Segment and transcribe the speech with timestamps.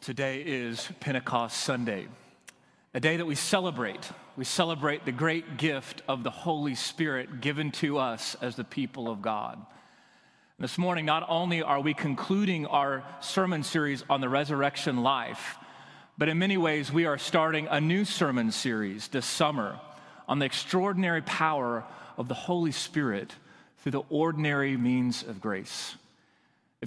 [0.00, 2.08] Today is Pentecost Sunday,
[2.92, 4.10] a day that we celebrate.
[4.36, 9.08] We celebrate the great gift of the Holy Spirit given to us as the people
[9.08, 9.64] of God.
[10.58, 15.56] This morning, not only are we concluding our sermon series on the resurrection life,
[16.18, 19.78] but in many ways, we are starting a new sermon series this summer
[20.28, 21.84] on the extraordinary power
[22.16, 23.34] of the Holy Spirit
[23.78, 25.96] through the ordinary means of grace.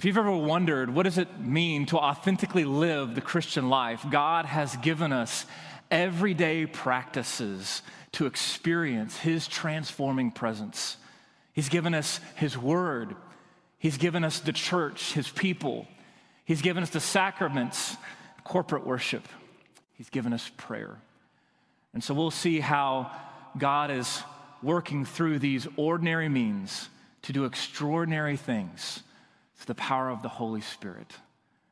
[0.00, 4.46] If you've ever wondered what does it mean to authentically live the Christian life, God
[4.46, 5.44] has given us
[5.90, 7.82] everyday practices
[8.12, 10.96] to experience his transforming presence.
[11.52, 13.14] He's given us his word.
[13.78, 15.86] He's given us the church, his people.
[16.46, 17.94] He's given us the sacraments,
[18.42, 19.28] corporate worship.
[19.98, 20.96] He's given us prayer.
[21.92, 23.10] And so we'll see how
[23.58, 24.22] God is
[24.62, 26.88] working through these ordinary means
[27.20, 29.02] to do extraordinary things
[29.60, 31.12] it's the power of the Holy Spirit.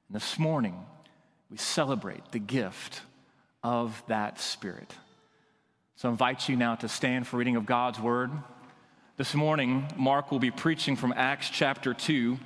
[0.08, 0.74] And this morning,
[1.50, 3.00] we celebrate the gift
[3.62, 4.92] of that Spirit.
[5.96, 8.30] So I invite you now to stand for reading of God's Word.
[9.16, 12.38] This morning, Mark will be preaching from Acts chapter 2.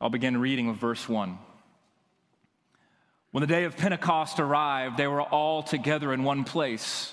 [0.00, 1.36] I'll begin reading with verse 1.
[3.32, 7.12] When the day of Pentecost arrived, they were all together in one place.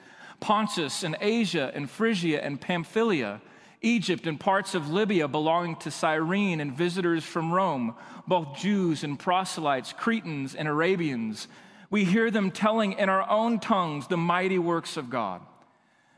[0.41, 3.41] Pontus and Asia and Phrygia and Pamphylia,
[3.81, 7.95] Egypt and parts of Libya belonging to Cyrene and visitors from Rome,
[8.27, 11.47] both Jews and proselytes, Cretans and Arabians.
[11.89, 15.41] We hear them telling in our own tongues the mighty works of God.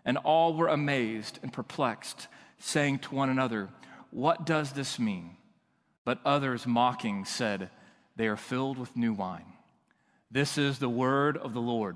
[0.05, 2.27] And all were amazed and perplexed,
[2.59, 3.69] saying to one another,
[4.11, 5.37] What does this mean?
[6.05, 7.69] But others, mocking, said,
[8.15, 9.53] They are filled with new wine.
[10.29, 11.95] This is the word of the Lord.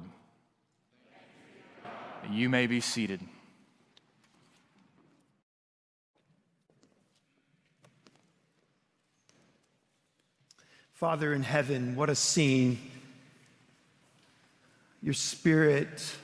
[2.30, 3.22] You may be seated.
[10.94, 12.80] Father in heaven, what a scene.
[15.02, 16.16] Your spirit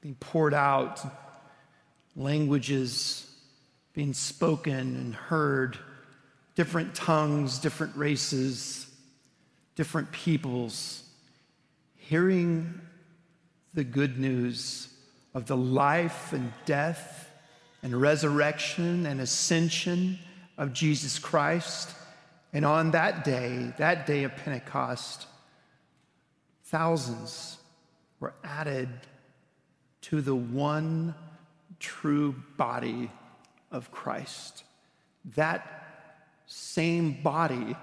[0.00, 1.00] being poured out,
[2.16, 3.30] languages
[3.92, 5.76] being spoken and heard,
[6.54, 8.86] different tongues, different races,
[9.74, 11.02] different peoples,
[11.96, 12.80] hearing
[13.74, 14.88] the good news
[15.34, 17.30] of the life and death
[17.82, 20.18] and resurrection and ascension
[20.58, 21.94] of Jesus Christ.
[22.52, 25.26] And on that day, that day of Pentecost,
[26.64, 27.58] thousands
[28.18, 28.88] were added
[30.02, 31.14] to the one
[31.78, 33.10] true body
[33.70, 34.64] of Christ.
[35.36, 35.80] That
[36.46, 37.76] same body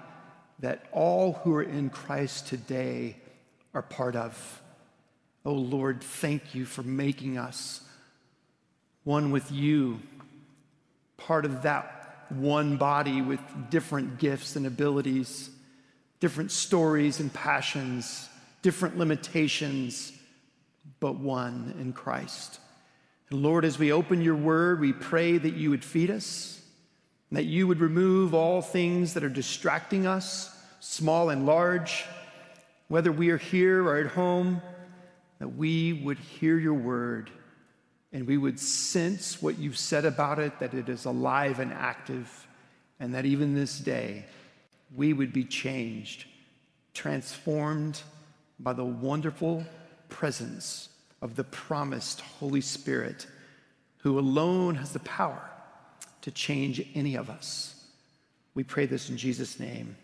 [0.58, 3.16] that all who are in Christ today
[3.74, 4.62] are part of.
[5.48, 7.80] Oh Lord, thank you for making us
[9.04, 9.98] one with you,
[11.16, 15.48] part of that one body with different gifts and abilities,
[16.20, 18.28] different stories and passions,
[18.60, 20.12] different limitations,
[21.00, 22.60] but one in Christ.
[23.30, 26.60] And Lord, as we open your word, we pray that you would feed us,
[27.32, 32.04] that you would remove all things that are distracting us, small and large,
[32.88, 34.60] whether we are here or at home
[35.38, 37.30] that we would hear your word
[38.12, 42.46] and we would sense what you've said about it, that it is alive and active,
[42.98, 44.24] and that even this day
[44.96, 46.24] we would be changed,
[46.94, 48.00] transformed
[48.58, 49.64] by the wonderful
[50.08, 50.88] presence
[51.20, 53.26] of the promised Holy Spirit,
[53.98, 55.50] who alone has the power
[56.22, 57.84] to change any of us.
[58.54, 59.96] We pray this in Jesus' name.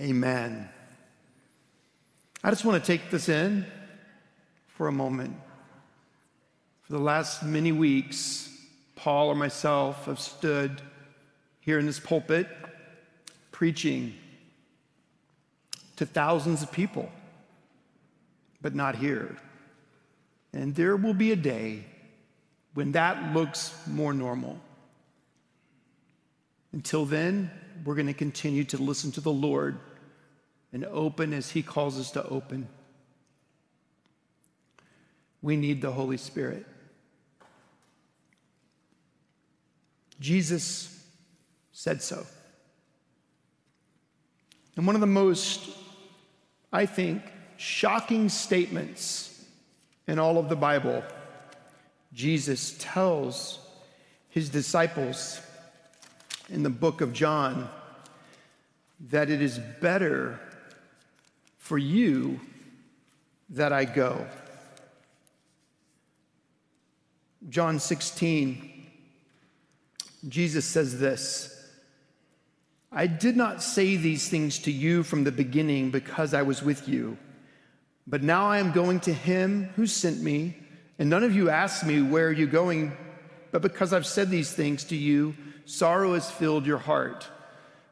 [0.00, 0.68] Amen.
[2.42, 3.66] I just want to take this in
[4.76, 5.34] for a moment.
[6.82, 8.48] For the last many weeks,
[8.94, 10.82] Paul or myself have stood
[11.60, 12.46] here in this pulpit
[13.50, 14.14] preaching
[15.96, 17.10] to thousands of people,
[18.60, 19.36] but not here
[20.52, 21.84] And there will be a day
[22.74, 24.58] when that looks more normal.
[26.72, 27.50] Until then,
[27.84, 29.78] we're going to continue to listen to the Lord
[30.72, 32.68] and open as He calls us to open.
[35.46, 36.66] We need the Holy Spirit.
[40.18, 41.06] Jesus
[41.70, 42.26] said so.
[44.74, 45.70] And one of the most,
[46.72, 47.22] I think,
[47.58, 49.44] shocking statements
[50.08, 51.04] in all of the Bible,
[52.12, 53.60] Jesus tells
[54.28, 55.40] his disciples
[56.48, 57.68] in the book of John
[59.10, 60.40] that it is better
[61.56, 62.40] for you
[63.50, 64.26] that I go.
[67.48, 68.86] John 16,
[70.28, 71.52] Jesus says this
[72.90, 76.88] I did not say these things to you from the beginning because I was with
[76.88, 77.16] you,
[78.06, 80.56] but now I am going to him who sent me,
[80.98, 82.96] and none of you asked me, Where are you going?
[83.52, 85.34] But because I've said these things to you,
[85.66, 87.28] sorrow has filled your heart.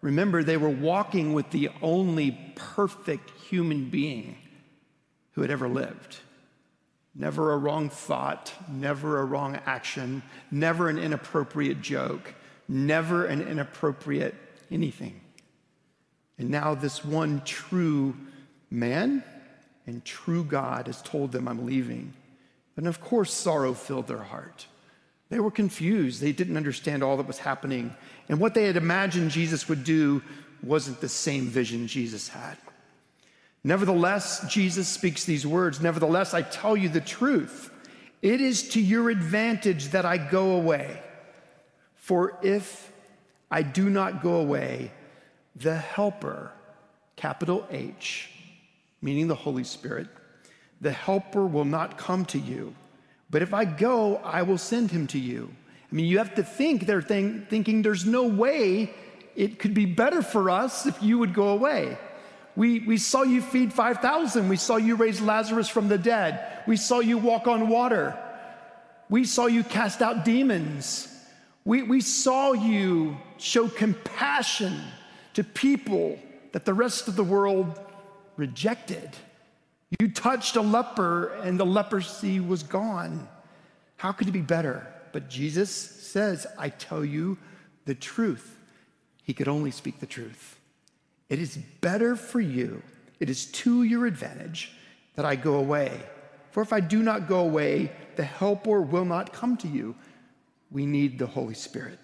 [0.00, 4.36] Remember, they were walking with the only perfect human being
[5.32, 6.18] who had ever lived.
[7.14, 12.34] Never a wrong thought, never a wrong action, never an inappropriate joke,
[12.68, 14.34] never an inappropriate
[14.70, 15.20] anything.
[16.38, 18.16] And now, this one true
[18.70, 19.22] man
[19.86, 22.12] and true God has told them, I'm leaving.
[22.76, 24.66] And of course, sorrow filled their heart.
[25.28, 26.20] They were confused.
[26.20, 27.94] They didn't understand all that was happening.
[28.28, 30.22] And what they had imagined Jesus would do
[30.62, 32.56] wasn't the same vision Jesus had.
[33.64, 37.70] Nevertheless, Jesus speaks these words Nevertheless, I tell you the truth.
[38.20, 41.02] It is to your advantage that I go away.
[41.96, 42.92] For if
[43.50, 44.92] I do not go away,
[45.56, 46.52] the Helper,
[47.16, 48.30] capital H,
[49.00, 50.08] meaning the Holy Spirit,
[50.80, 52.74] the Helper will not come to you.
[53.30, 55.50] But if I go, I will send him to you.
[55.90, 58.92] I mean, you have to think they're think, thinking there's no way
[59.36, 61.98] it could be better for us if you would go away.
[62.56, 64.48] We, we saw you feed 5,000.
[64.48, 66.62] We saw you raise Lazarus from the dead.
[66.66, 68.16] We saw you walk on water.
[69.08, 71.08] We saw you cast out demons.
[71.64, 74.80] We, we saw you show compassion
[75.34, 76.18] to people
[76.52, 77.80] that the rest of the world
[78.36, 79.10] rejected.
[79.98, 83.28] You touched a leper and the leprosy was gone.
[83.96, 84.86] How could it be better?
[85.12, 87.38] But Jesus says, I tell you
[87.84, 88.58] the truth.
[89.22, 90.58] He could only speak the truth.
[91.28, 92.82] It is better for you,
[93.20, 94.72] it is to your advantage
[95.16, 96.00] that I go away.
[96.50, 99.96] For if I do not go away, the helper will not come to you.
[100.70, 101.98] We need the Holy Spirit.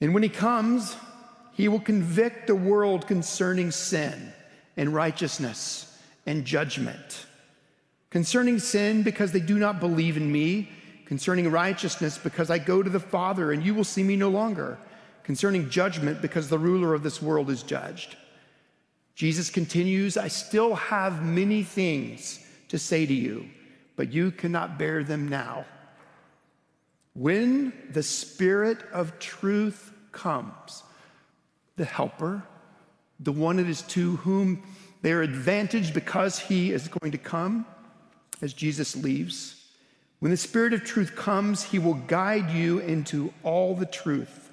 [0.00, 0.96] And when he comes,
[1.52, 4.32] he will convict the world concerning sin
[4.76, 7.26] and righteousness and judgment.
[8.10, 10.70] Concerning sin, because they do not believe in me.
[11.06, 14.78] Concerning righteousness, because I go to the Father and you will see me no longer
[15.26, 18.16] concerning judgment because the ruler of this world is judged.
[19.16, 22.38] Jesus continues, I still have many things
[22.68, 23.48] to say to you,
[23.96, 25.64] but you cannot bear them now.
[27.14, 30.84] When the Spirit of truth comes,
[31.74, 32.44] the Helper,
[33.18, 34.62] the one it is to whom
[35.02, 37.66] they are advantaged because he is going to come
[38.42, 39.70] as Jesus leaves.
[40.20, 44.45] When the Spirit of truth comes, he will guide you into all the truth.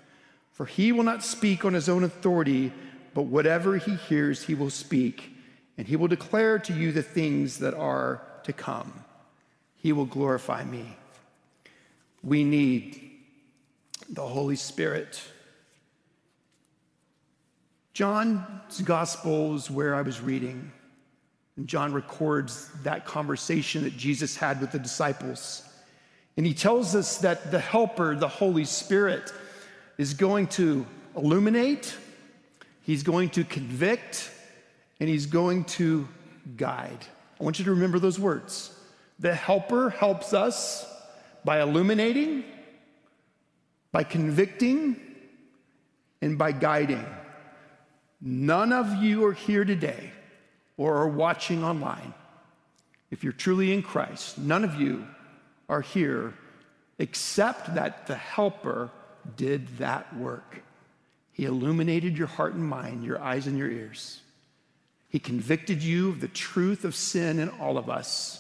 [0.54, 2.72] For he will not speak on his own authority,
[3.14, 5.32] but whatever he hears, he will speak,
[5.78, 9.04] and he will declare to you the things that are to come.
[9.76, 10.96] He will glorify me.
[12.24, 13.12] We need
[14.10, 15.22] the Holy Spirit.
[17.94, 20.72] John's gospel is where I was reading.
[21.58, 25.64] And John records that conversation that Jesus had with the disciples.
[26.38, 29.32] And he tells us that the Helper, the Holy Spirit,
[29.98, 30.86] is going to
[31.16, 31.96] illuminate,
[32.82, 34.32] he's going to convict,
[35.00, 36.08] and he's going to
[36.58, 37.06] guide.
[37.40, 38.78] I want you to remember those words.
[39.20, 40.86] The helper helps us
[41.46, 42.44] by illuminating,
[43.92, 45.00] by convicting,
[46.22, 47.06] and by guiding.
[48.22, 50.12] None of you are here today
[50.78, 52.14] or are watching online.
[53.12, 55.06] If you're truly in Christ, none of you
[55.70, 56.34] are here
[56.98, 58.90] except that the helper
[59.36, 60.64] did that work.
[61.32, 64.22] He illuminated your heart and mind, your eyes and your ears.
[65.10, 68.40] He convicted you of the truth of sin in all of us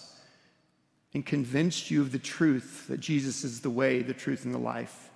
[1.13, 4.59] and convinced you of the truth that Jesus is the way, the truth, and the
[4.59, 5.09] life.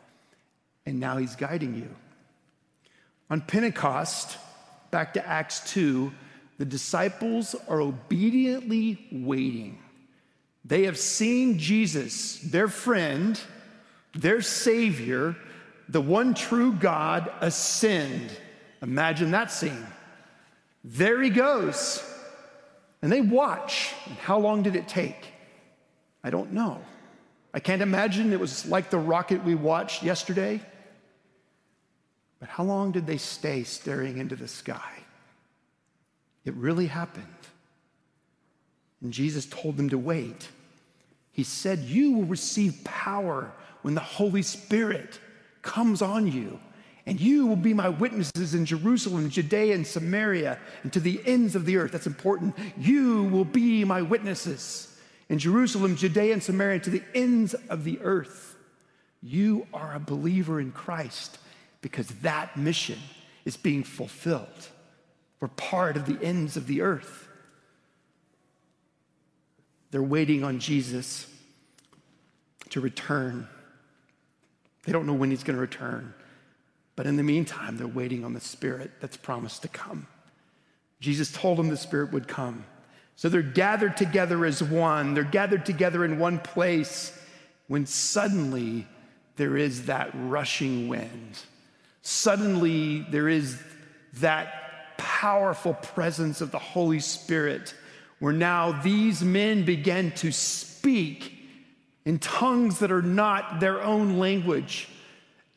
[0.86, 1.90] And now he's guiding you.
[3.30, 4.38] On Pentecost,
[4.92, 6.12] back to Acts 2,
[6.60, 9.80] the disciples are obediently waiting.
[10.64, 13.40] They have seen Jesus, their friend,
[14.14, 15.36] their Savior,
[15.90, 18.32] the one true God, ascend.
[18.82, 19.86] Imagine that scene.
[20.84, 22.04] There he goes.
[23.02, 23.94] And they watch.
[24.06, 25.34] And how long did it take?
[26.24, 26.82] I don't know.
[27.54, 30.62] I can't imagine it was like the rocket we watched yesterday.
[32.40, 34.92] But how long did they stay staring into the sky?
[36.46, 37.26] It really happened.
[39.02, 40.50] And Jesus told them to wait.
[41.32, 43.52] He said, You will receive power
[43.82, 45.20] when the Holy Spirit
[45.68, 46.60] comes on you.
[47.06, 51.56] And you will be my witnesses in Jerusalem, Judea, and Samaria, and to the ends
[51.56, 51.92] of the earth.
[51.92, 52.56] That's important.
[52.78, 54.98] You will be my witnesses
[55.30, 58.58] in Jerusalem, Judea, and Samaria, to the ends of the earth.
[59.22, 61.38] You are a believer in Christ
[61.82, 63.00] because that mission
[63.46, 64.68] is being fulfilled.
[65.40, 67.28] We're part of the ends of the earth.
[69.92, 71.28] They're waiting on Jesus
[72.70, 73.48] to return.
[74.88, 76.14] They don't know when he's going to return.
[76.96, 80.08] But in the meantime, they're waiting on the Spirit that's promised to come.
[81.02, 82.64] Jesus told them the Spirit would come.
[83.18, 87.12] So they're gathered together as one, they're gathered together in one place
[87.68, 88.88] when suddenly
[89.36, 91.38] there is that rushing wind.
[92.02, 93.62] Suddenly there is
[94.22, 97.74] that powerful presence of the Holy Spirit
[98.20, 101.37] where now these men begin to speak
[102.08, 104.88] in tongues that are not their own language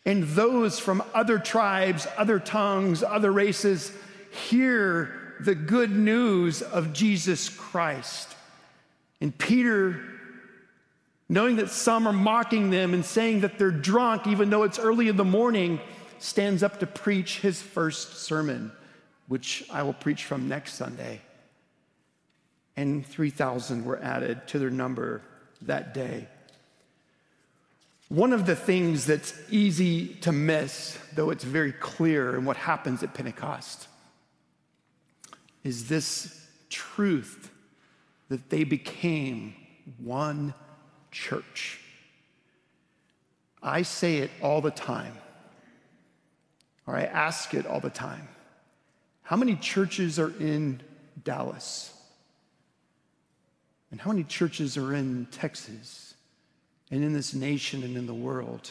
[0.05, 3.93] and those from other tribes, other tongues, other races
[4.33, 8.35] hear the good news of Jesus Christ.
[9.21, 10.03] And Peter,
[11.29, 15.07] knowing that some are mocking them and saying that they're drunk, even though it's early
[15.07, 15.79] in the morning,
[16.19, 18.73] stands up to preach his first sermon,
[19.29, 21.21] which I will preach from next Sunday.
[22.77, 25.23] And 3,000 were added to their number
[25.63, 26.27] that day.
[28.11, 33.05] One of the things that's easy to miss, though it's very clear in what happens
[33.05, 33.87] at Pentecost,
[35.63, 37.53] is this truth
[38.29, 39.55] that they became
[40.03, 40.55] one
[41.13, 41.79] church.
[43.63, 45.17] I say it all the time,
[46.89, 48.27] or I ask it all the time.
[49.23, 50.81] How many churches are in
[51.23, 51.95] Dallas?
[53.93, 56.10] And how many churches are in Texas?
[56.91, 58.71] And in this nation and in the world?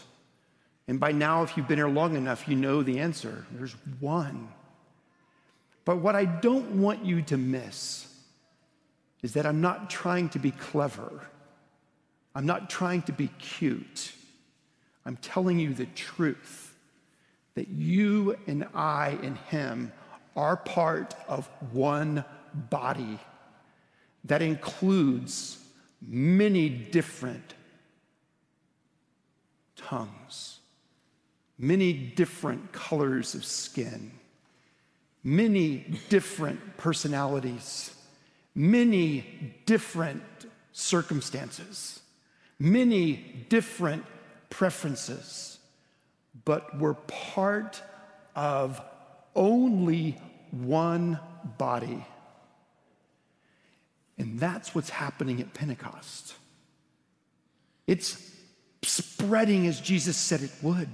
[0.88, 3.46] And by now, if you've been here long enough, you know the answer.
[3.52, 4.50] There's one.
[5.86, 8.08] But what I don't want you to miss
[9.22, 11.28] is that I'm not trying to be clever.
[12.34, 14.14] I'm not trying to be cute.
[15.06, 16.74] I'm telling you the truth
[17.56, 19.92] that you and I and Him
[20.36, 22.24] are part of one
[22.54, 23.20] body
[24.26, 25.58] that includes
[26.08, 27.54] many different
[29.80, 30.60] tongues,
[31.58, 34.12] many different colors of skin,
[35.24, 37.94] many different personalities,
[38.56, 40.24] many different
[40.72, 42.02] circumstances,
[42.60, 44.06] many different
[44.50, 45.60] preferences,
[46.46, 47.82] but we're part
[48.36, 48.82] of
[49.36, 50.18] only
[50.52, 51.20] one
[51.58, 52.06] body.
[54.18, 56.36] And that's what's happening at Pentecost.
[57.88, 58.29] It's
[58.84, 60.90] spreading as Jesus said it would.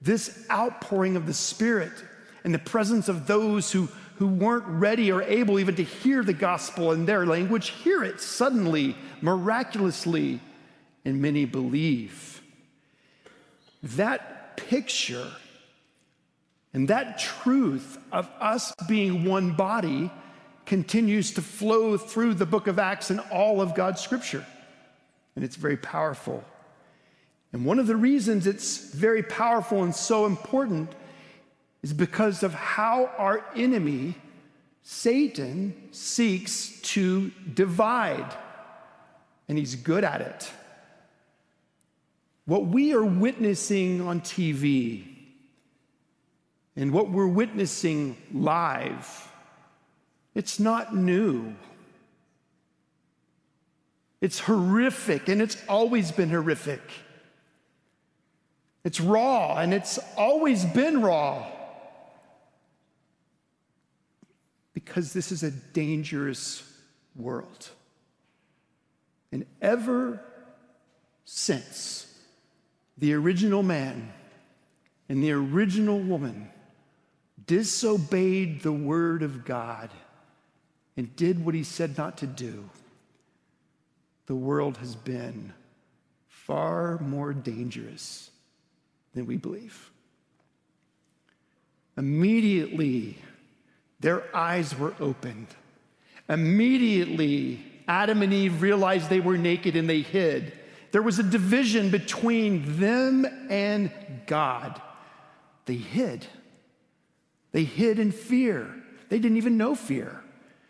[0.00, 1.92] This outpouring of the Spirit
[2.44, 6.32] and the presence of those who, who weren't ready or able even to hear the
[6.32, 10.40] gospel in their language hear it suddenly, miraculously,
[11.04, 12.42] and many believe.
[13.82, 15.30] That picture
[16.74, 20.10] and that truth of us being one body
[20.66, 24.44] continues to flow through the book of Acts and all of God's scripture.
[25.36, 26.44] And it's very powerful.
[27.54, 30.90] And one of the reasons it's very powerful and so important
[31.84, 34.16] is because of how our enemy,
[34.82, 38.34] Satan, seeks to divide.
[39.48, 40.50] And he's good at it.
[42.44, 45.04] What we are witnessing on TV
[46.74, 49.30] and what we're witnessing live,
[50.34, 51.54] it's not new.
[54.20, 56.80] It's horrific, and it's always been horrific.
[58.84, 61.50] It's raw, and it's always been raw.
[64.74, 66.70] Because this is a dangerous
[67.16, 67.70] world.
[69.32, 70.20] And ever
[71.24, 72.06] since
[72.98, 74.12] the original man
[75.08, 76.50] and the original woman
[77.46, 79.90] disobeyed the word of God
[80.96, 82.68] and did what he said not to do,
[84.26, 85.52] the world has been
[86.28, 88.30] far more dangerous
[89.14, 89.90] than we believe.
[91.96, 93.18] Immediately,
[94.00, 95.46] their eyes were opened.
[96.28, 100.52] Immediately, Adam and Eve realized they were naked and they hid.
[100.90, 103.90] There was a division between them and
[104.26, 104.80] God.
[105.66, 106.26] They hid.
[107.52, 108.74] They hid in fear.
[109.08, 110.22] They didn't even know fear.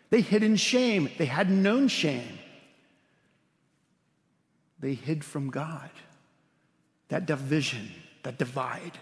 [0.09, 1.09] They hid in shame.
[1.17, 2.39] They hadn't known shame.
[4.79, 5.89] They hid from God.
[7.09, 7.91] That division,
[8.25, 8.97] that divide.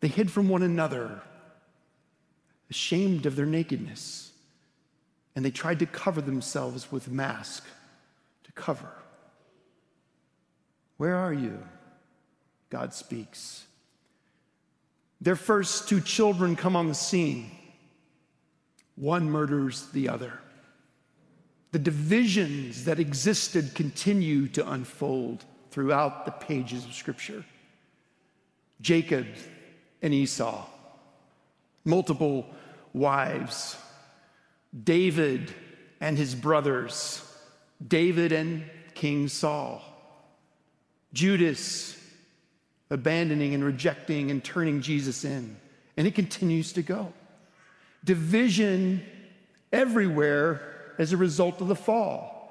[0.00, 1.22] They hid from one another,
[2.70, 4.30] ashamed of their nakedness.
[5.34, 7.64] And they tried to cover themselves with mask
[8.44, 8.92] to cover.
[10.98, 11.58] Where are you?
[12.68, 13.64] God speaks.
[15.22, 17.50] Their first two children come on the scene.
[18.96, 20.34] One murders the other.
[21.70, 27.46] The divisions that existed continue to unfold throughout the pages of Scripture.
[28.82, 29.26] Jacob
[30.02, 30.66] and Esau,
[31.84, 32.46] multiple
[32.92, 33.76] wives,
[34.84, 35.52] David
[36.00, 37.24] and his brothers,
[37.86, 39.82] David and King Saul,
[41.12, 41.98] Judas
[42.90, 45.56] abandoning and rejecting and turning Jesus in.
[45.96, 47.12] And it continues to go.
[48.04, 49.02] Division
[49.72, 52.41] everywhere as a result of the fall.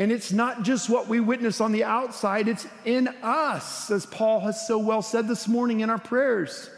[0.00, 4.40] And it's not just what we witness on the outside, it's in us, as Paul
[4.40, 6.70] has so well said this morning in our prayers.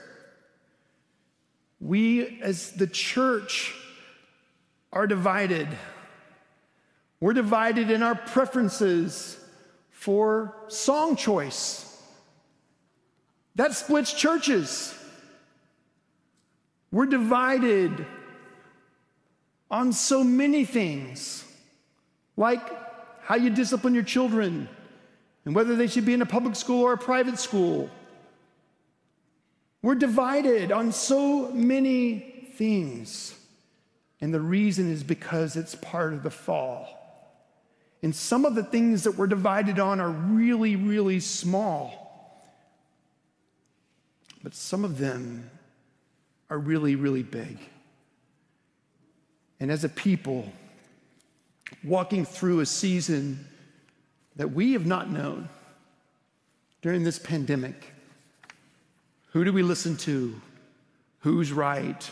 [1.78, 3.76] We, as the church,
[4.92, 5.68] are divided.
[7.20, 9.38] We're divided in our preferences
[9.92, 11.96] for song choice.
[13.54, 14.92] That splits churches.
[16.90, 18.04] We're divided
[19.70, 21.44] on so many things,
[22.36, 22.81] like
[23.22, 24.68] how you discipline your children
[25.44, 27.90] and whether they should be in a public school or a private school.
[29.80, 33.34] We're divided on so many things.
[34.20, 36.98] And the reason is because it's part of the fall.
[38.02, 42.02] And some of the things that we're divided on are really, really small.
[44.42, 45.50] But some of them
[46.50, 47.58] are really, really big.
[49.60, 50.52] And as a people,
[51.84, 53.46] walking through a season
[54.36, 55.48] that we have not known
[56.80, 57.92] during this pandemic,
[59.28, 60.40] who do we listen to?
[61.20, 62.10] Who's right?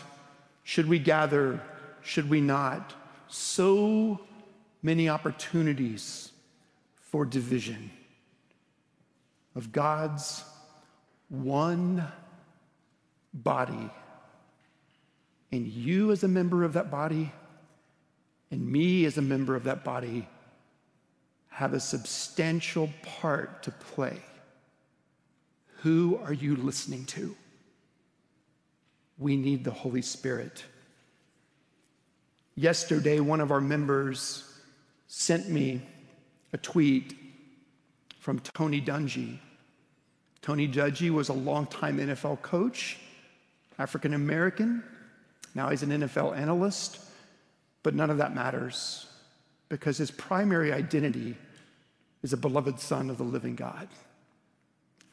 [0.63, 1.61] Should we gather?
[2.01, 2.93] Should we not?
[3.27, 4.21] So
[4.81, 6.31] many opportunities
[6.95, 7.91] for division
[9.55, 10.43] of God's
[11.29, 12.07] one
[13.33, 13.89] body.
[15.51, 17.31] And you, as a member of that body,
[18.51, 20.27] and me, as a member of that body,
[21.49, 24.17] have a substantial part to play.
[25.77, 27.35] Who are you listening to?
[29.17, 30.65] We need the Holy Spirit.
[32.55, 34.43] Yesterday, one of our members
[35.07, 35.81] sent me
[36.53, 37.17] a tweet
[38.19, 39.39] from Tony Dungy.
[40.41, 42.99] Tony Dungy was a longtime NFL coach,
[43.79, 44.83] African American.
[45.55, 46.99] Now he's an NFL analyst,
[47.83, 49.07] but none of that matters
[49.69, 51.35] because his primary identity
[52.23, 53.87] is a beloved son of the living God.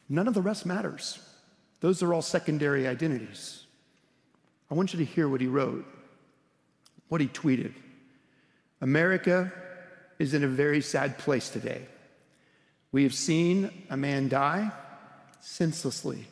[0.09, 1.19] None of the rest matters.
[1.81, 3.63] Those are all secondary identities.
[4.69, 5.85] I want you to hear what he wrote,
[7.07, 7.73] what he tweeted.
[8.81, 9.51] America
[10.19, 11.85] is in a very sad place today.
[12.91, 14.71] We have seen a man die
[15.39, 16.27] senselessly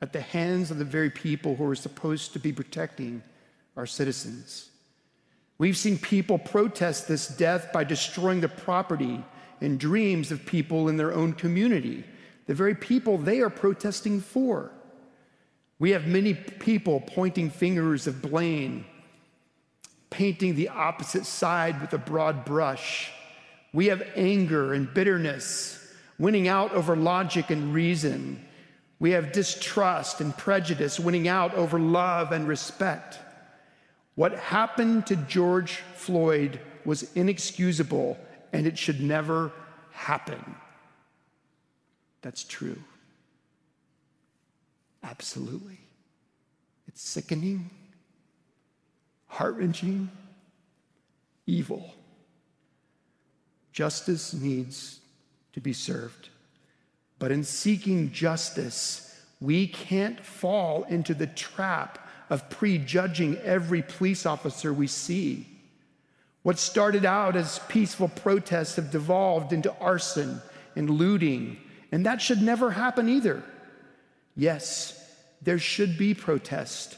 [0.00, 3.22] at the hands of the very people who are supposed to be protecting
[3.76, 4.71] our citizens.
[5.62, 9.24] We've seen people protest this death by destroying the property
[9.60, 12.02] and dreams of people in their own community
[12.46, 14.72] the very people they are protesting for.
[15.78, 18.86] We have many people pointing fingers of blame,
[20.10, 23.12] painting the opposite side with a broad brush.
[23.72, 28.44] We have anger and bitterness winning out over logic and reason.
[28.98, 33.20] We have distrust and prejudice winning out over love and respect.
[34.14, 38.18] What happened to George Floyd was inexcusable
[38.52, 39.52] and it should never
[39.92, 40.56] happen
[42.22, 42.78] that's true.
[45.02, 45.78] Absolutely.
[46.86, 47.68] It's sickening,
[49.26, 50.10] heart wrenching,
[51.46, 51.94] evil.
[53.72, 55.00] Justice needs
[55.52, 56.28] to be served.
[57.18, 62.01] But in seeking justice, we can't fall into the trap
[62.32, 65.46] of prejudging every police officer we see.
[66.42, 70.40] What started out as peaceful protests have devolved into arson
[70.74, 71.58] and looting,
[71.92, 73.42] and that should never happen either.
[74.34, 74.98] Yes,
[75.42, 76.96] there should be protest,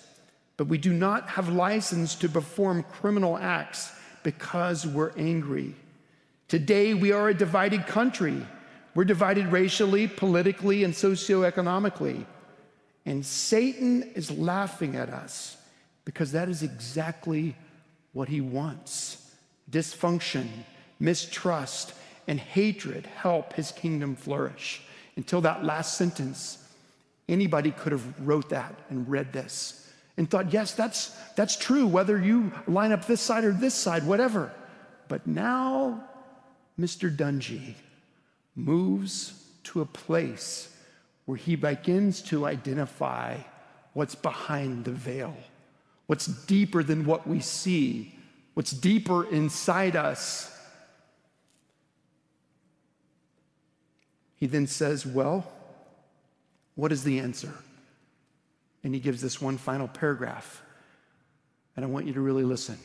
[0.57, 3.91] but we do not have license to perform criminal acts
[4.23, 5.75] because we're angry.
[6.47, 8.41] Today, we are a divided country.
[8.95, 12.25] We're divided racially, politically, and socioeconomically.
[13.07, 15.57] And Satan is laughing at us
[16.05, 17.55] because that is exactly
[18.13, 19.35] what he wants.
[19.71, 20.49] Dysfunction,
[20.99, 21.95] mistrust,
[22.27, 24.83] and hatred help his kingdom flourish.
[25.17, 26.59] Until that last sentence,
[27.29, 32.21] anybody could have wrote that and read this and thought, yes, that's, that's true, whether
[32.21, 34.53] you line up this side or this side, whatever.
[35.09, 36.05] But now,
[36.79, 37.15] Mr.
[37.15, 37.75] Dungy
[38.55, 40.74] moves to a place
[41.25, 43.39] where he begins to identify
[43.93, 45.37] what's behind the veil,
[46.07, 48.15] what's deeper than what we see,
[48.55, 50.51] what's deeper inside us.
[54.37, 55.51] He then says, Well,
[56.75, 57.55] what is the answer?
[58.83, 60.63] And he gives this one final paragraph.
[61.77, 62.79] And I want you to really listen.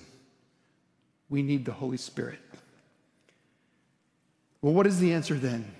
[1.29, 2.39] We need the Holy Spirit.
[4.61, 5.73] Well, what is the answer then?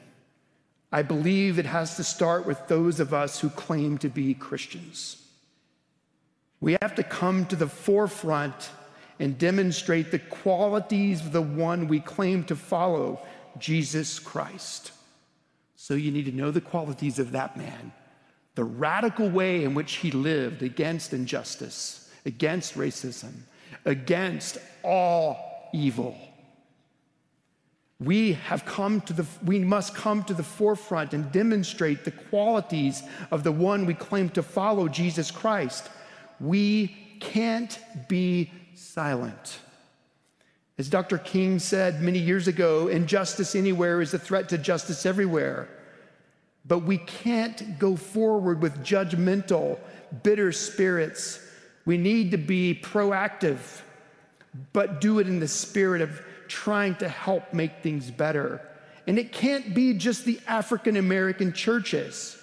[0.91, 5.23] I believe it has to start with those of us who claim to be Christians.
[6.62, 8.71] We have to come to the forefront
[9.19, 13.21] and demonstrate the qualities of the one we claim to follow,
[13.60, 14.91] Jesus Christ.
[15.75, 17.91] So you need to know the qualities of that man,
[18.56, 23.34] the radical way in which he lived against injustice, against racism,
[23.86, 26.17] against all evil.
[28.01, 33.03] We have come to the, we must come to the forefront and demonstrate the qualities
[33.29, 35.89] of the one we claim to follow, Jesus Christ.
[36.39, 39.59] We can't be silent.
[40.77, 41.17] As Dr.
[41.17, 45.67] King said many years ago, injustice anywhere is a threat to justice everywhere.
[46.65, 49.77] But we can't go forward with judgmental,
[50.23, 51.45] bitter spirits.
[51.85, 53.81] We need to be proactive,
[54.71, 58.62] but do it in the spirit of trying to help make things better.
[59.07, 62.38] And it can't be just the African American churches,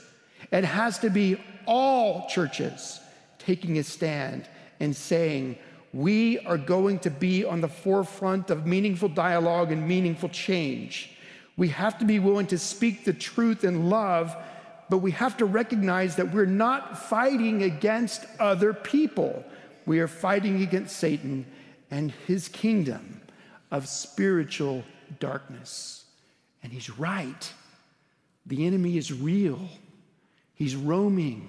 [0.50, 3.00] it has to be all churches
[3.38, 4.48] taking a stand
[4.80, 5.58] and saying,
[5.92, 11.16] we are going to be on the forefront of meaningful dialogue and meaningful change.
[11.56, 14.36] We have to be willing to speak the truth in love,
[14.90, 19.42] but we have to recognize that we're not fighting against other people.
[19.86, 21.46] We are fighting against Satan
[21.90, 23.22] and his kingdom
[23.70, 24.84] of spiritual
[25.18, 26.04] darkness.
[26.62, 27.52] And he's right.
[28.46, 29.58] The enemy is real,
[30.54, 31.48] he's roaming,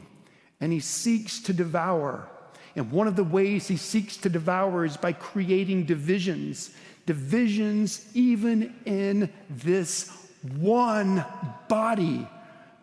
[0.60, 2.28] and he seeks to devour.
[2.76, 6.72] And one of the ways he seeks to devour is by creating divisions,
[7.06, 10.12] divisions even in this
[10.58, 11.24] one
[11.68, 12.28] body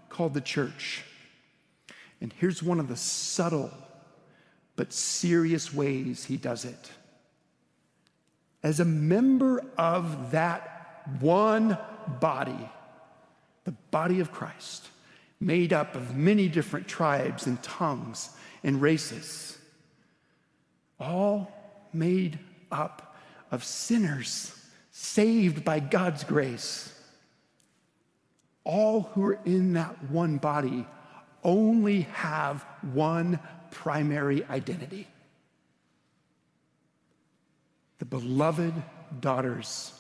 [0.09, 1.03] called the church.
[2.21, 3.71] And here's one of the subtle
[4.77, 6.91] but serious ways he does it
[8.65, 11.77] as a member of that one
[12.19, 12.71] body,
[13.65, 14.89] the body of Christ,
[15.39, 18.31] made up of many different tribes and tongues
[18.65, 19.59] and races,
[20.99, 21.53] all
[21.93, 22.39] made
[22.73, 23.15] up
[23.53, 24.57] of sinners
[24.91, 26.91] saved by God's grace.
[28.65, 30.87] All who are in that one body
[31.43, 33.39] only have one
[33.71, 35.07] primary identity
[37.99, 38.75] the beloved
[39.21, 39.93] daughters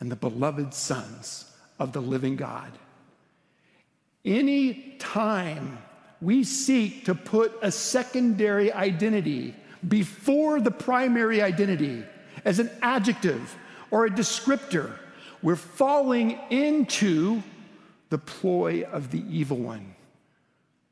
[0.00, 2.70] and the beloved sons of the living God.
[4.24, 5.78] Any time
[6.20, 9.54] we seek to put a secondary identity
[9.86, 12.04] before the primary identity
[12.44, 13.56] as an adjective
[13.90, 14.92] or a descriptor,
[15.42, 17.42] we're falling into
[18.10, 19.94] the ploy of the evil one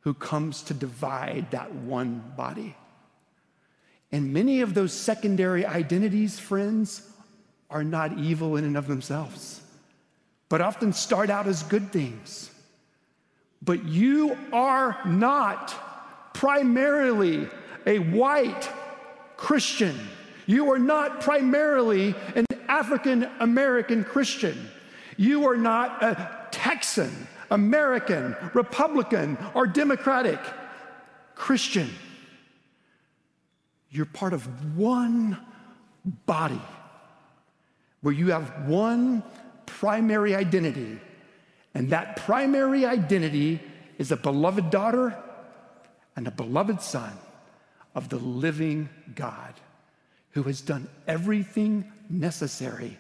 [0.01, 2.77] who comes to divide that one body.
[4.13, 7.09] And many of those secondary identities, friends,
[7.69, 9.61] are not evil in and of themselves,
[10.49, 12.51] but often start out as good things.
[13.63, 15.75] But you are not
[16.35, 17.49] primarily
[17.87, 18.69] a white
[19.37, 19.99] Christian.
[20.47, 24.71] You are not primarily an African American Christian.
[25.17, 30.39] You are not a Texan, American, Republican, or Democratic
[31.35, 31.91] Christian.
[33.91, 35.39] You're part of one
[36.27, 36.61] body
[38.01, 39.23] where you have one
[39.67, 40.99] primary identity.
[41.75, 43.61] And that primary identity
[43.99, 45.17] is a beloved daughter
[46.15, 47.13] and a beloved son
[47.95, 49.55] of the living God
[50.31, 52.99] who has done everything necessary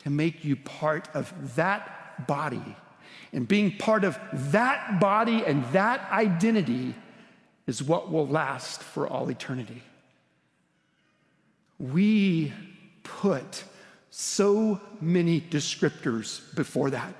[0.00, 2.76] to make you part of that body.
[3.32, 4.18] And being part of
[4.52, 6.94] that body and that identity
[7.66, 9.82] is what will last for all eternity.
[11.82, 12.52] We
[13.02, 13.64] put
[14.10, 17.12] so many descriptors before that,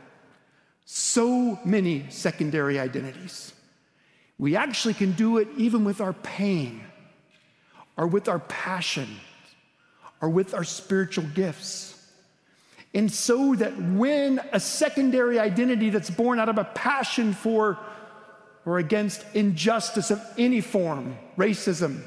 [0.84, 3.52] so many secondary identities.
[4.38, 6.84] We actually can do it even with our pain,
[7.96, 9.08] or with our passion,
[10.20, 11.98] or with our spiritual gifts.
[12.94, 17.78] And so that when a secondary identity that's born out of a passion for
[18.64, 22.02] or against injustice of any form, racism,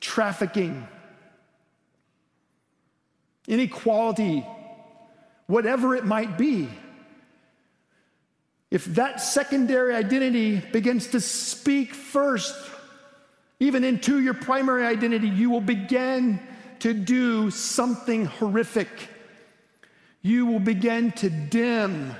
[0.00, 0.86] trafficking,
[3.48, 4.46] inequality,
[5.46, 6.68] whatever it might be,
[8.70, 12.54] if that secondary identity begins to speak first,
[13.58, 16.38] even into your primary identity, you will begin
[16.80, 18.88] to do something horrific.
[20.22, 22.14] You will begin to dim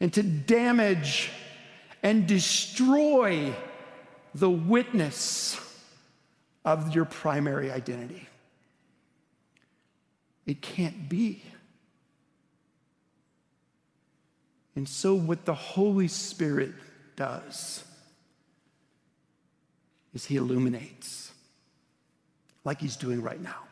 [0.00, 1.30] and to damage
[2.02, 3.52] and destroy
[4.34, 5.60] the witness
[6.64, 8.26] of your primary identity.
[10.46, 11.42] It can't be.
[14.74, 16.72] And so, what the Holy Spirit
[17.14, 17.84] does
[20.14, 21.32] is He illuminates,
[22.64, 23.64] like He's doing right now.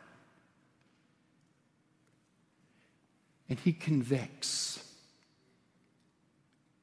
[3.49, 4.87] And He convicts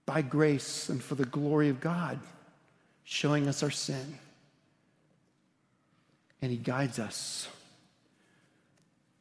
[0.05, 2.18] by grace and for the glory of God,
[3.05, 4.18] showing us our sin.
[6.42, 7.48] And He guides us.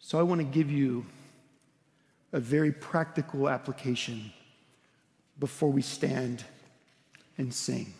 [0.08, 1.06] So I want to give you
[2.32, 4.32] a very practical application
[5.38, 6.46] before we stand
[7.38, 7.94] and sing.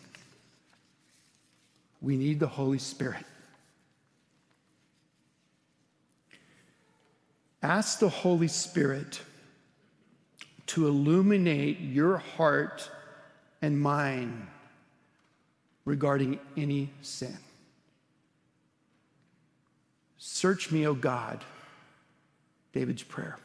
[2.00, 3.26] We need the Holy Spirit.
[7.62, 9.20] Ask the Holy Spirit
[10.68, 12.90] to illuminate your heart
[13.60, 14.46] and mind
[15.84, 17.36] regarding any sin.
[20.16, 21.44] Search me, O God,
[22.72, 23.38] David's prayer.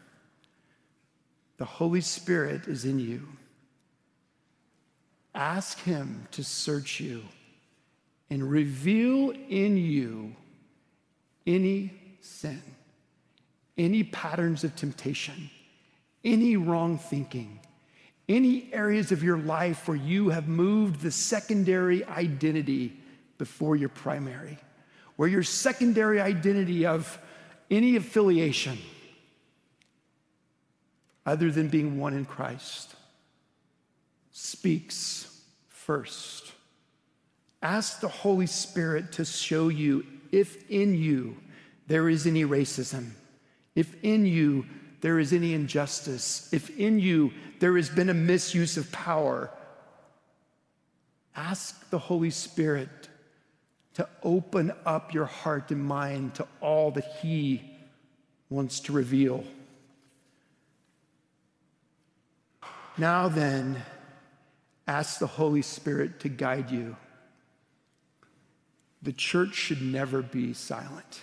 [1.58, 3.28] The Holy Spirit is in you.
[5.36, 7.24] Ask Him to search you
[8.30, 10.36] and reveal in you
[11.46, 12.62] any sin,
[13.78, 15.50] any patterns of temptation
[16.24, 17.60] any wrong thinking,
[18.30, 22.98] any areas of your life where you have moved the secondary identity
[23.38, 24.58] before your primary,
[25.18, 27.20] where your secondary identity of
[27.70, 28.78] any affiliation
[31.26, 32.96] other than being one in Christ
[34.32, 36.52] speaks first.
[37.62, 41.38] Ask the Holy Spirit to show you if in you
[41.88, 43.12] there is any racism,
[43.76, 44.66] if in you
[45.02, 49.52] there is any injustice, if in you there has been a misuse of power,
[51.36, 52.90] ask the Holy Spirit
[53.94, 57.62] to open up your heart and mind to all that He
[58.50, 59.44] wants to reveal.
[62.98, 63.82] Now, then,
[64.88, 66.96] ask the Holy Spirit to guide you.
[69.02, 71.22] The church should never be silent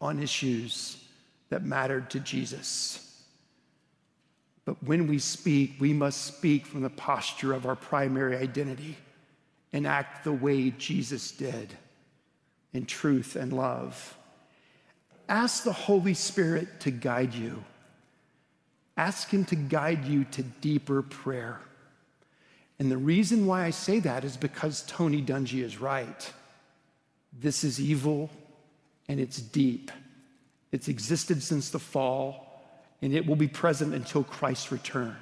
[0.00, 1.02] on issues
[1.48, 3.02] that mattered to Jesus.
[4.64, 8.96] But when we speak, we must speak from the posture of our primary identity
[9.72, 11.72] and act the way Jesus did
[12.72, 14.16] in truth and love.
[15.28, 17.64] Ask the Holy Spirit to guide you.
[18.96, 21.60] Ask Him to guide you to deeper prayer.
[22.78, 26.32] And the reason why I say that is because Tony Dungy is right.
[27.38, 28.30] This is evil
[29.08, 29.90] and it's deep.
[30.72, 32.62] It's existed since the fall,
[33.00, 35.16] and it will be present until Christ's return.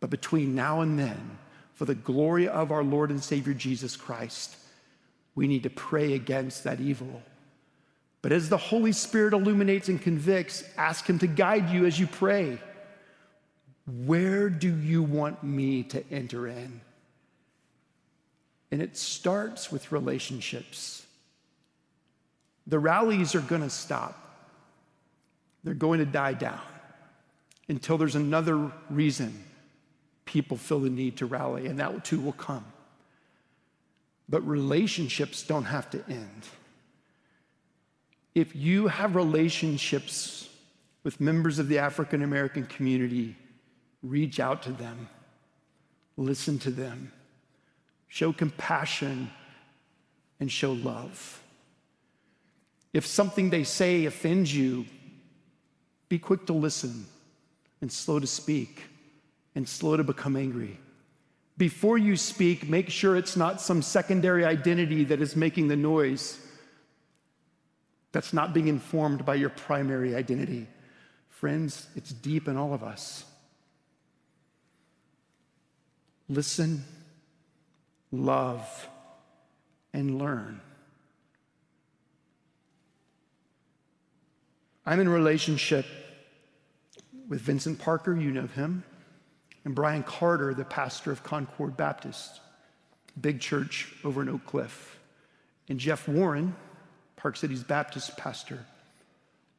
[0.00, 1.38] But between now and then,
[1.74, 4.56] for the glory of our Lord and Savior Jesus Christ,
[5.34, 7.22] we need to pray against that evil.
[8.20, 12.06] But as the Holy Spirit illuminates and convicts, ask Him to guide you as you
[12.06, 12.58] pray.
[13.88, 16.80] Where do you want me to enter in?
[18.70, 21.06] And it starts with relationships.
[22.66, 24.24] The rallies are going to stop.
[25.64, 26.60] They're going to die down
[27.68, 29.44] until there's another reason
[30.26, 32.64] people feel the need to rally, and that too will come.
[34.28, 36.42] But relationships don't have to end.
[38.34, 40.50] If you have relationships
[41.02, 43.36] with members of the African American community,
[44.02, 45.08] reach out to them,
[46.16, 47.12] listen to them,
[48.08, 49.30] show compassion,
[50.40, 51.42] and show love.
[52.92, 54.86] If something they say offends you,
[56.08, 57.06] be quick to listen
[57.80, 58.82] and slow to speak
[59.54, 60.78] and slow to become angry.
[61.56, 66.38] Before you speak, make sure it's not some secondary identity that is making the noise
[68.12, 70.66] that's not being informed by your primary identity.
[71.28, 73.24] Friends, it's deep in all of us.
[76.28, 76.84] Listen,
[78.12, 78.88] love,
[79.94, 80.60] and learn.
[84.84, 85.86] I'm in relationship
[87.28, 88.84] with Vincent Parker, you know him,
[89.64, 92.40] and Bryan Carter, the pastor of Concord Baptist,
[93.20, 94.98] big church over in Oak Cliff,
[95.68, 96.54] and Jeff Warren,
[97.16, 98.64] Park Cities Baptist pastor.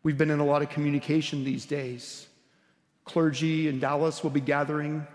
[0.01, 2.27] We've been in a lot of communication these days.
[3.05, 5.05] Clergy in Dallas will be gathering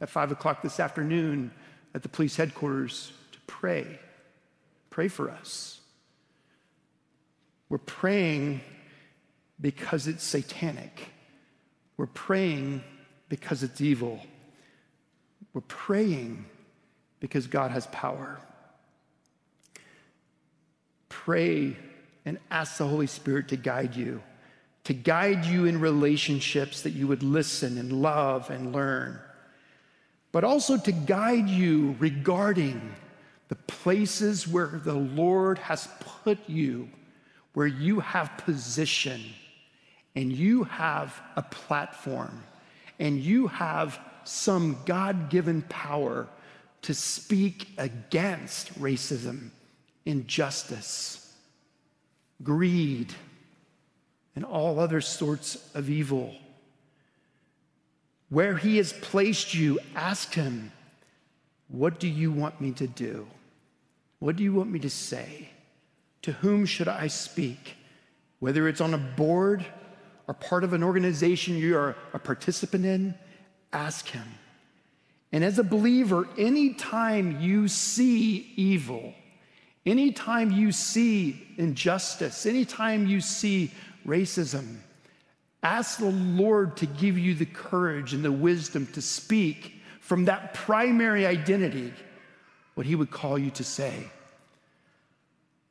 [0.00, 1.50] at five o'clock this afternoon
[1.94, 3.98] at the police headquarters to pray.
[4.90, 5.80] Pray for us.
[7.68, 8.60] We're praying
[9.60, 11.08] because it's satanic.
[11.96, 12.84] We're praying
[13.28, 14.20] because it's evil.
[15.52, 16.44] We're praying
[17.18, 18.38] because God has power.
[21.08, 21.76] Pray
[22.24, 24.22] and ask the Holy Spirit to guide you,
[24.84, 29.18] to guide you in relationships that you would listen and love and learn,
[30.36, 32.94] but also to guide you regarding
[33.48, 36.90] the places where the Lord has put you,
[37.54, 39.22] where you have position
[40.14, 42.44] and you have a platform
[42.98, 46.28] and you have some God given power
[46.82, 49.48] to speak against racism,
[50.04, 51.34] injustice,
[52.42, 53.10] greed,
[54.34, 56.34] and all other sorts of evil.
[58.28, 60.72] Where He has placed you, ask Him,
[61.68, 63.26] What do you want me to do?
[64.18, 65.50] What do you want me to say?
[66.22, 67.76] To whom should I speak?
[68.40, 69.64] Whether it's on a board
[70.26, 73.14] or part of an organization you are a participant in,
[73.72, 74.26] ask Him.
[75.32, 79.14] And as a believer, anytime you see evil,
[79.84, 83.70] anytime you see injustice, anytime you see
[84.06, 84.78] racism,
[85.66, 90.54] ask the Lord to give you the courage and the wisdom to speak from that
[90.54, 91.92] primary identity
[92.74, 94.08] what He would call you to say.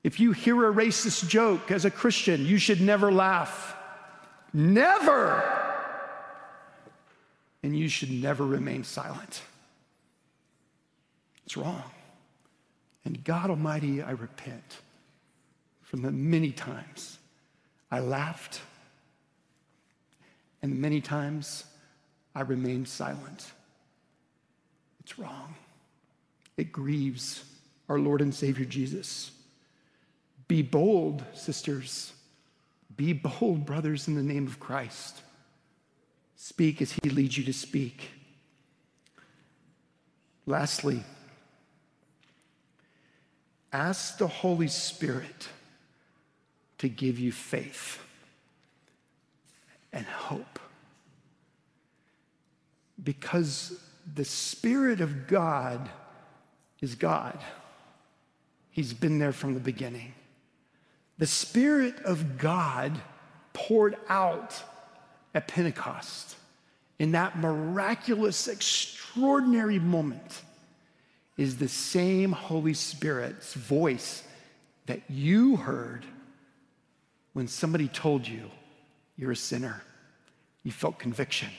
[0.03, 3.75] If you hear a racist joke as a Christian, you should never laugh.
[4.53, 5.41] Never.
[7.63, 9.41] And you should never remain silent.
[11.45, 11.83] It's wrong.
[13.05, 14.77] And God Almighty, I repent
[15.83, 17.17] from the many times
[17.89, 18.59] I laughed
[20.65, 21.63] and many times
[22.33, 23.51] I remained silent.
[24.99, 25.53] It's wrong.
[26.57, 27.45] It grieves
[27.87, 29.29] our Lord and Savior Jesus.
[30.47, 32.13] Be bold, sisters.
[32.97, 35.21] Be bold, brothers, in the name of Christ.
[36.35, 38.09] Speak as he leads you to speak.
[40.47, 41.03] Lastly,
[43.71, 45.47] ask the Holy Spirit
[46.79, 47.99] to give you faith
[49.95, 50.59] and hope.
[53.03, 53.81] Because
[54.13, 55.89] the Spirit of God
[56.81, 57.39] is God,
[58.69, 60.13] He's been there from the beginning.
[61.17, 62.91] The Spirit of God
[63.53, 64.61] poured out
[65.33, 66.35] at Pentecost
[66.99, 70.41] in that miraculous, extraordinary moment
[71.37, 74.23] is the same Holy Spirit's voice
[74.85, 76.05] that you heard
[77.33, 78.49] when somebody told you
[79.17, 79.81] you're a sinner.
[80.63, 81.49] You felt conviction.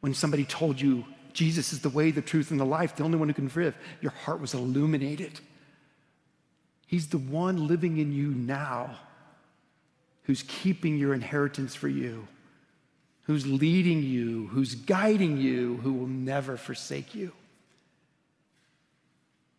[0.00, 3.18] When somebody told you Jesus is the way, the truth, and the life, the only
[3.18, 5.40] one who can forgive, your heart was illuminated.
[6.86, 8.96] He's the one living in you now
[10.22, 12.28] who's keeping your inheritance for you,
[13.22, 17.32] who's leading you, who's guiding you, who will never forsake you.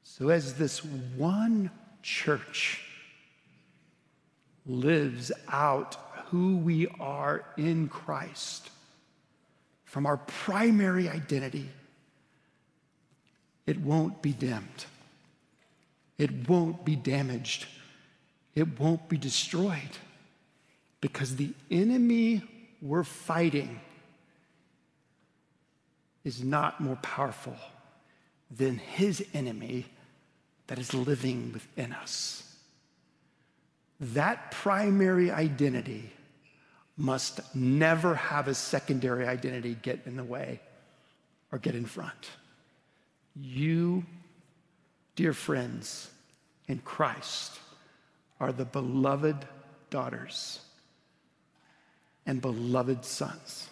[0.03, 1.71] So, as this one
[2.01, 2.81] church
[4.65, 8.69] lives out who we are in Christ
[9.85, 11.69] from our primary identity,
[13.65, 14.85] it won't be dimmed.
[16.17, 17.65] It won't be damaged.
[18.55, 19.97] It won't be destroyed
[21.01, 22.43] because the enemy
[22.81, 23.79] we're fighting
[26.23, 27.55] is not more powerful
[28.51, 29.85] than his enemy
[30.67, 32.44] that is living within us.
[33.99, 36.11] That primary identity
[36.97, 40.59] must never have a secondary identity get in the way
[41.51, 42.29] or get in front.
[43.35, 44.05] You
[45.15, 46.09] dear friends,
[46.67, 47.59] in Christ
[48.39, 49.45] are the beloved
[49.89, 50.59] daughters
[52.25, 53.69] and beloved sons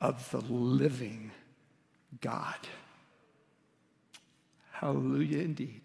[0.00, 1.32] of the living
[2.20, 2.54] God.
[4.70, 5.80] Hallelujah indeed.